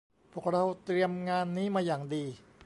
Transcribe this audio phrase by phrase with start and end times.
[0.31, 2.23] พวกเราเตรียมงานนี้มาอย่างดี